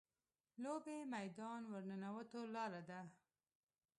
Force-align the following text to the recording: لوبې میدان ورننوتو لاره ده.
لوبې 0.63 0.97
میدان 1.13 1.61
ورننوتو 1.71 2.39
لاره 2.53 2.81
ده. 2.89 3.01